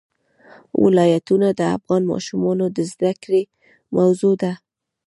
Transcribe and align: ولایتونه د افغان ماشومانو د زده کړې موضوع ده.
ولایتونه 0.83 1.47
د 1.59 1.61
افغان 1.77 2.03
ماشومانو 2.11 2.65
د 2.75 2.77
زده 2.91 3.11
کړې 3.23 3.41
موضوع 3.95 4.33
ده. 4.43 4.53